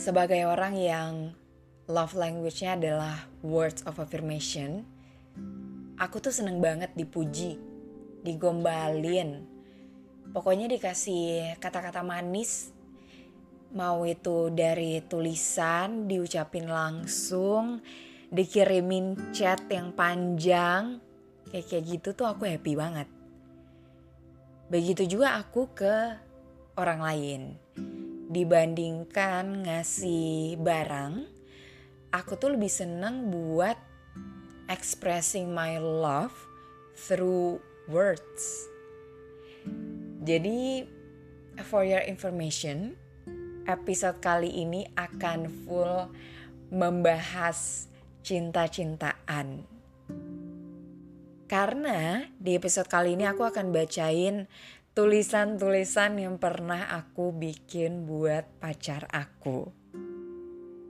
[0.00, 1.36] Sebagai orang yang
[1.84, 4.80] love language-nya adalah words of affirmation,
[6.00, 7.60] aku tuh seneng banget dipuji,
[8.24, 9.44] digombalin.
[10.32, 12.72] Pokoknya dikasih kata-kata manis,
[13.76, 17.84] mau itu dari tulisan, diucapin langsung,
[18.32, 20.96] dikirimin chat yang panjang,
[21.52, 23.08] kayak kayak gitu tuh aku happy banget.
[24.72, 26.16] Begitu juga aku ke
[26.80, 27.42] orang lain
[28.30, 31.26] dibandingkan ngasih barang,
[32.14, 33.74] aku tuh lebih seneng buat
[34.70, 36.30] expressing my love
[36.94, 37.58] through
[37.90, 38.70] words.
[40.22, 40.86] Jadi,
[41.66, 42.94] for your information,
[43.66, 46.06] episode kali ini akan full
[46.70, 47.90] membahas
[48.22, 49.66] cinta-cintaan.
[51.50, 54.46] Karena di episode kali ini aku akan bacain
[54.90, 59.70] tulisan-tulisan yang pernah aku bikin buat pacar aku.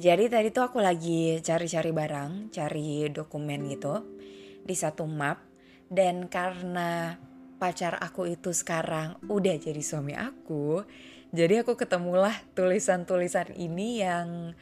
[0.00, 4.16] Jadi tadi tuh aku lagi cari-cari barang, cari dokumen gitu
[4.64, 5.44] di satu map
[5.92, 7.20] dan karena
[7.60, 10.82] pacar aku itu sekarang udah jadi suami aku,
[11.30, 14.56] jadi aku ketemulah tulisan-tulisan ini yang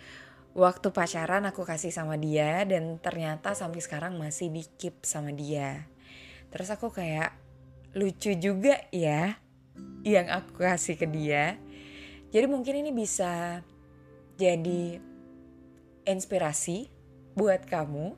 [0.58, 5.86] waktu pacaran aku kasih sama dia dan ternyata sampai sekarang masih di keep sama dia.
[6.50, 7.49] Terus aku kayak
[7.94, 9.38] lucu juga ya
[10.06, 11.58] yang aku kasih ke dia.
[12.30, 13.60] Jadi mungkin ini bisa
[14.38, 15.02] jadi
[16.06, 16.88] inspirasi
[17.34, 18.14] buat kamu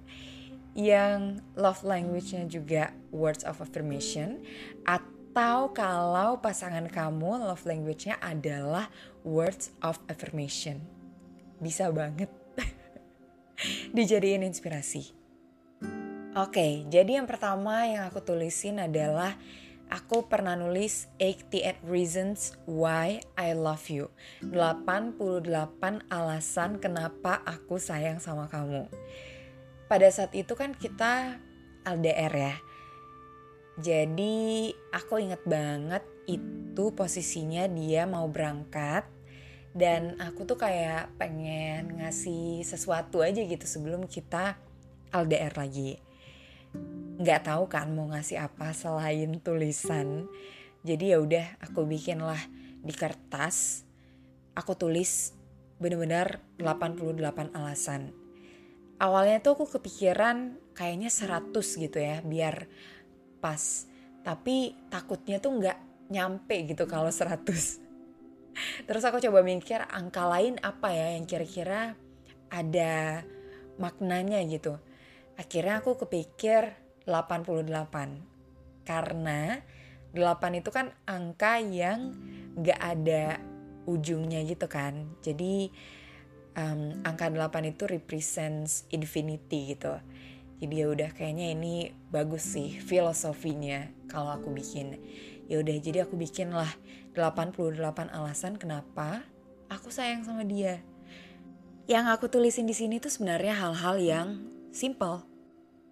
[0.73, 4.41] yang love language-nya juga words of affirmation
[4.89, 8.89] atau kalau pasangan kamu love language-nya adalah
[9.25, 10.81] words of affirmation.
[11.61, 12.29] Bisa banget
[13.97, 15.22] dijadiin inspirasi.
[16.33, 19.37] Oke, jadi yang pertama yang aku tulisin adalah
[19.93, 24.09] aku pernah nulis 88 reasons why I love you.
[24.41, 25.45] 88
[26.09, 28.89] alasan kenapa aku sayang sama kamu.
[29.93, 31.37] Pada saat itu kan kita
[31.85, 32.57] LDR ya.
[33.85, 39.05] Jadi aku inget banget itu posisinya dia mau berangkat
[39.77, 44.57] dan aku tuh kayak pengen ngasih sesuatu aja gitu sebelum kita
[45.13, 46.01] LDR lagi
[47.23, 50.27] nggak tahu kan mau ngasih apa selain tulisan.
[50.83, 52.41] Jadi ya udah aku bikin lah
[52.83, 53.87] di kertas.
[54.59, 55.31] Aku tulis
[55.79, 58.11] bener-bener 88 alasan.
[58.99, 62.67] Awalnya tuh aku kepikiran kayaknya 100 gitu ya biar
[63.39, 63.87] pas.
[64.27, 65.79] Tapi takutnya tuh nggak
[66.11, 67.81] nyampe gitu kalau 100
[68.87, 71.97] terus aku coba mikir angka lain apa ya yang kira-kira
[72.53, 73.25] ada
[73.81, 74.77] maknanya gitu.
[75.41, 77.67] Akhirnya aku kepikir 88
[78.83, 79.63] karena
[80.13, 82.13] 8 itu kan angka yang
[82.61, 83.41] gak ada
[83.89, 85.09] ujungnya gitu kan.
[85.25, 85.73] Jadi
[86.55, 89.97] um, angka 8 itu represents infinity gitu.
[90.63, 95.01] Jadi ya udah kayaknya ini bagus sih filosofinya kalau aku bikin.
[95.51, 96.71] Ya udah jadi aku bikin lah
[97.19, 97.83] 88
[98.15, 99.27] alasan kenapa
[99.67, 100.79] aku sayang sama dia.
[101.91, 104.29] Yang aku tulisin di sini tuh sebenarnya hal-hal yang
[104.71, 105.32] simple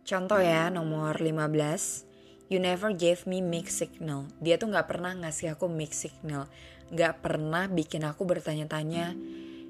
[0.05, 2.11] Contoh ya nomor 15
[2.51, 4.27] You never gave me mixed signal.
[4.43, 6.51] Dia tuh gak pernah ngasih aku mixed signal.
[6.91, 9.15] Gak pernah bikin aku bertanya-tanya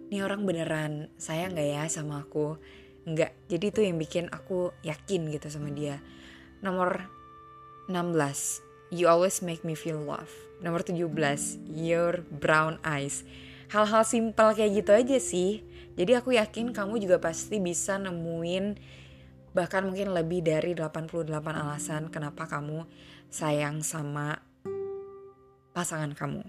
[0.09, 2.57] Ini orang beneran sayang gak ya sama aku?
[3.05, 6.01] Enggak, jadi itu yang bikin aku yakin gitu sama dia.
[6.65, 7.05] Nomor
[7.93, 10.33] 16 You always make me feel love.
[10.65, 11.05] Nomor 17
[11.69, 13.23] Your brown eyes.
[13.71, 15.63] Hal-hal simpel kayak gitu aja sih.
[15.95, 18.75] Jadi aku yakin kamu juga pasti bisa nemuin
[19.51, 22.87] bahkan mungkin lebih dari 88 alasan kenapa kamu
[23.31, 24.39] sayang sama
[25.75, 26.43] pasangan kamu.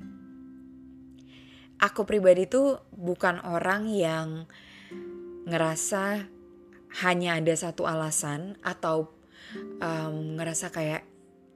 [1.81, 4.45] Aku pribadi tuh bukan orang yang
[5.49, 6.29] ngerasa
[7.01, 9.09] hanya ada satu alasan atau
[9.81, 11.01] um, ngerasa kayak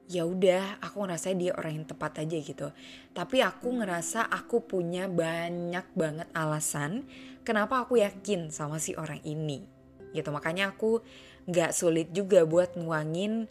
[0.06, 2.70] ya udah aku ngerasa dia orang yang tepat aja gitu
[3.10, 7.10] tapi aku ngerasa aku punya banyak banget alasan
[7.42, 9.66] kenapa aku yakin sama si orang ini
[10.14, 11.02] gitu makanya aku
[11.46, 13.46] nggak sulit juga buat nuangin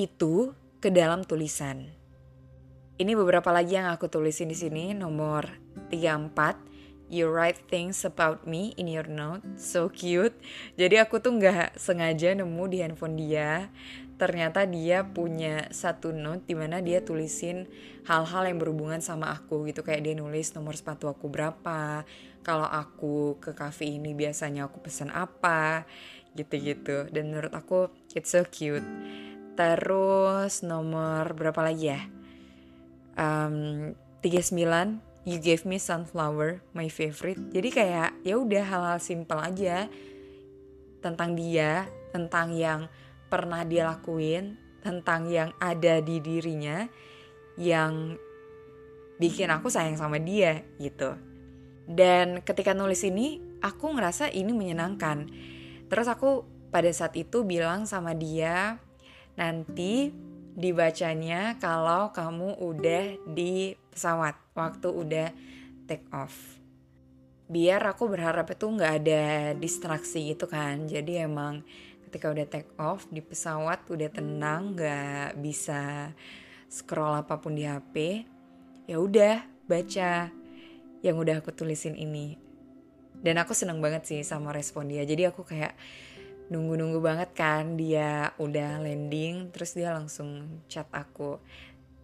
[0.00, 1.92] itu ke dalam tulisan.
[3.00, 4.92] Ini beberapa lagi yang aku tulisin di sini.
[4.92, 5.48] Nomor
[5.88, 6.70] 34
[7.10, 10.30] You write things about me in your note, so cute.
[10.78, 13.66] Jadi aku tuh nggak sengaja nemu di handphone dia.
[14.14, 17.66] Ternyata dia punya satu note di mana dia tulisin
[18.06, 19.82] hal-hal yang berhubungan sama aku gitu.
[19.82, 22.06] Kayak dia nulis nomor sepatu aku berapa
[22.46, 25.90] kalau aku ke cafe ini biasanya aku pesan apa
[26.38, 28.84] gitu-gitu dan menurut aku it's so cute
[29.58, 32.00] terus nomor berapa lagi ya
[33.18, 33.92] um,
[34.22, 39.90] 39 you gave me sunflower my favorite jadi kayak ya udah hal-hal simpel aja
[41.02, 42.90] tentang dia tentang yang
[43.30, 46.84] pernah dia lakuin, tentang yang ada di dirinya
[47.54, 48.18] yang
[49.22, 51.14] bikin aku sayang sama dia gitu.
[51.86, 55.30] Dan ketika nulis ini, aku ngerasa ini menyenangkan.
[55.90, 58.78] Terus aku pada saat itu bilang sama dia,
[59.34, 60.14] nanti
[60.54, 65.28] dibacanya kalau kamu udah di pesawat, waktu udah
[65.90, 66.62] take off.
[67.50, 69.24] Biar aku berharap itu nggak ada
[69.58, 70.86] distraksi gitu kan.
[70.86, 71.66] Jadi emang
[72.10, 76.10] ketika udah take off di pesawat udah tenang nggak bisa
[76.66, 78.26] scroll apa pun di HP
[78.90, 80.26] ya udah baca
[81.06, 82.49] yang udah aku tulisin ini
[83.20, 85.76] dan aku seneng banget sih sama respon dia jadi aku kayak
[86.50, 91.38] nunggu-nunggu banget kan dia udah landing terus dia langsung chat aku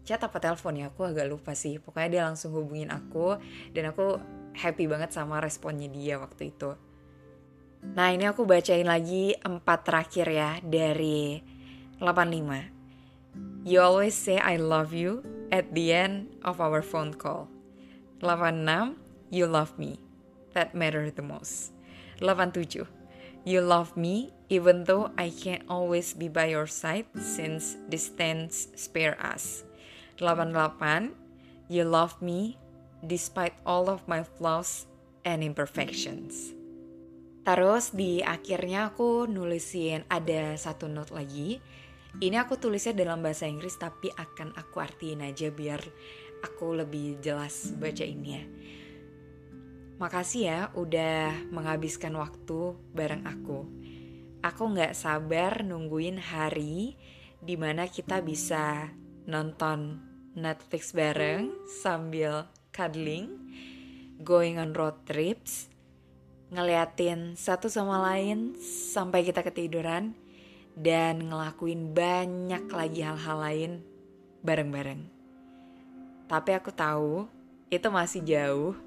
[0.06, 3.40] chat apa telepon ya aku agak lupa sih pokoknya dia langsung hubungin aku
[3.74, 4.22] dan aku
[4.54, 6.78] happy banget sama responnya dia waktu itu
[7.94, 11.38] Nah ini aku bacain lagi empat terakhir ya dari
[12.00, 13.62] 85.
[13.66, 15.22] You always say I love you
[15.54, 17.46] at the end of our phone call.
[18.24, 18.98] 86.
[19.30, 20.05] You love me.
[20.56, 21.76] That matters the most.
[22.24, 22.88] 87.
[23.44, 29.20] You love me even though I can't always be by your side since distance spare
[29.20, 29.68] us.
[30.16, 31.12] 88.
[31.68, 32.56] You love me
[33.04, 34.88] despite all of my flaws
[35.28, 36.56] and imperfections.
[37.44, 41.60] Terus di akhirnya aku nulisin ada satu note lagi.
[42.16, 45.84] Ini aku tulisnya dalam bahasa Inggris tapi akan aku artiin aja biar
[46.40, 48.44] aku lebih jelas baca ini ya.
[49.96, 53.64] Makasih ya udah menghabiskan waktu bareng aku.
[54.44, 57.00] Aku gak sabar nungguin hari
[57.40, 58.92] di mana kita bisa
[59.24, 59.96] nonton
[60.36, 61.48] Netflix bareng
[61.80, 62.44] sambil
[62.76, 63.40] cuddling,
[64.20, 65.72] going on road trips,
[66.52, 70.12] ngeliatin satu sama lain sampai kita ketiduran
[70.76, 73.72] dan ngelakuin banyak lagi hal-hal lain
[74.44, 75.08] bareng-bareng.
[76.28, 77.24] Tapi aku tahu
[77.72, 78.85] itu masih jauh.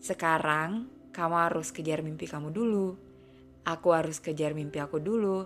[0.00, 2.96] Sekarang kamu harus kejar mimpi kamu dulu.
[3.68, 5.44] Aku harus kejar mimpi aku dulu.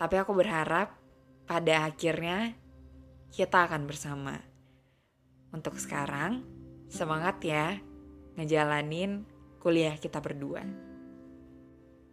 [0.00, 0.96] Tapi aku berharap
[1.44, 2.56] pada akhirnya
[3.28, 4.40] kita akan bersama.
[5.52, 6.40] Untuk sekarang,
[6.88, 7.76] semangat ya
[8.40, 9.28] ngejalanin
[9.60, 10.64] kuliah kita berdua.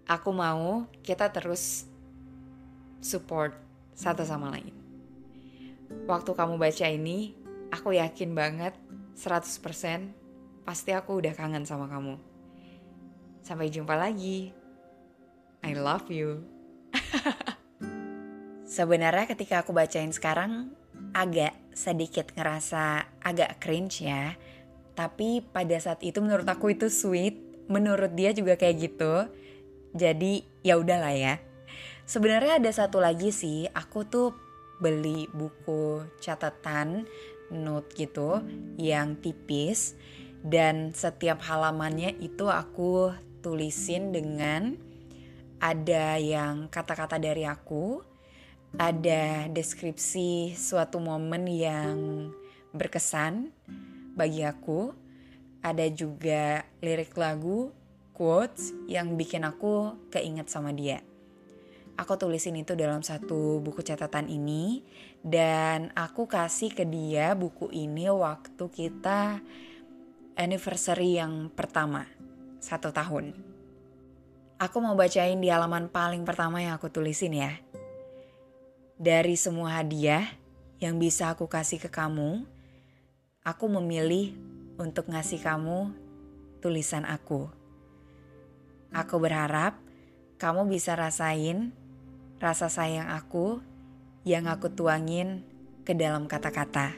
[0.04, 1.88] Aku mau kita terus
[3.00, 3.56] support
[3.96, 4.76] satu sama lain.
[6.04, 7.32] Waktu kamu baca ini,
[7.72, 8.76] aku yakin banget
[9.20, 12.16] 100% pasti aku udah kangen sama kamu.
[13.44, 14.56] Sampai jumpa lagi.
[15.60, 16.48] I love you.
[18.80, 20.72] Sebenarnya ketika aku bacain sekarang
[21.12, 24.36] agak sedikit ngerasa agak cringe ya
[24.94, 27.40] tapi pada saat itu menurut aku itu sweet
[27.72, 29.14] menurut dia juga kayak gitu
[29.96, 31.40] jadi ya udahlah ya
[32.04, 34.36] sebenarnya ada satu lagi sih aku tuh
[34.84, 37.08] beli buku catatan
[37.52, 38.42] note gitu
[38.80, 39.98] yang tipis
[40.46, 43.14] dan setiap halamannya itu aku
[43.44, 44.80] tulisin dengan
[45.60, 48.00] ada yang kata-kata dari aku
[48.78, 52.30] ada deskripsi suatu momen yang
[52.72, 53.52] berkesan
[54.16, 54.94] bagi aku
[55.60, 57.72] ada juga lirik lagu,
[58.16, 61.04] quotes yang bikin aku keinget sama dia.
[62.00, 64.88] Aku tulisin itu dalam satu buku catatan ini
[65.20, 69.44] dan aku kasih ke dia buku ini waktu kita
[70.40, 72.08] anniversary yang pertama,
[72.64, 73.36] satu tahun.
[74.64, 77.60] Aku mau bacain di halaman paling pertama yang aku tulisin ya.
[78.96, 80.24] Dari semua hadiah
[80.80, 82.48] yang bisa aku kasih ke kamu,
[83.44, 84.40] aku memilih
[84.80, 85.92] untuk ngasih kamu
[86.64, 87.52] tulisan aku.
[88.96, 89.76] Aku berharap
[90.40, 91.76] kamu bisa rasain
[92.40, 93.60] rasa sayang aku
[94.24, 95.44] yang aku tuangin
[95.84, 96.96] ke dalam kata-kata.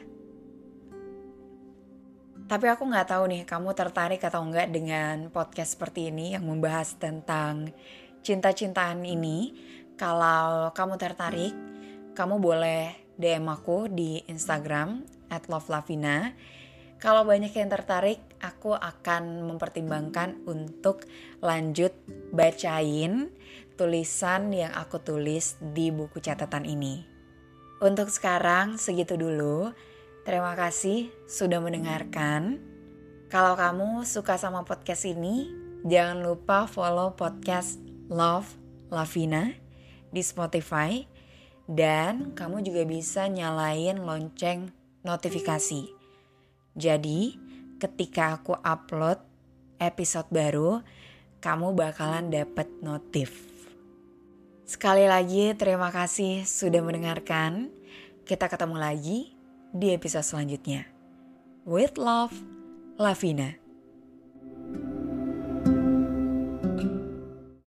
[2.46, 6.94] Tapi aku nggak tahu nih kamu tertarik atau enggak dengan podcast seperti ini yang membahas
[7.00, 7.74] tentang
[8.22, 9.54] cinta-cintaan ini.
[9.98, 11.54] Kalau kamu tertarik,
[12.12, 16.34] kamu boleh DM aku di Instagram at lovelavina.
[17.02, 21.02] Kalau banyak yang tertarik, aku akan mempertimbangkan untuk
[21.42, 21.90] lanjut
[22.30, 23.26] bacain
[23.74, 27.02] tulisan yang aku tulis di buku catatan ini.
[27.82, 29.74] Untuk sekarang segitu dulu.
[30.22, 32.62] Terima kasih sudah mendengarkan.
[33.26, 35.50] Kalau kamu suka sama podcast ini,
[35.82, 38.46] jangan lupa follow podcast Love
[38.86, 39.50] Lavina
[40.14, 41.02] di Spotify
[41.66, 44.70] dan kamu juga bisa nyalain lonceng
[45.02, 45.90] notifikasi.
[46.78, 47.34] Jadi,
[47.82, 49.18] ketika aku upload
[49.82, 50.78] episode baru,
[51.42, 53.51] kamu bakalan dapet notif.
[54.72, 57.68] Sekali lagi terima kasih sudah mendengarkan.
[58.24, 59.36] Kita ketemu lagi
[59.68, 60.88] di episode selanjutnya.
[61.68, 62.32] With love,
[62.96, 63.61] Lavina.